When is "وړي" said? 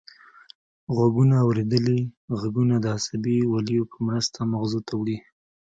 4.99-5.17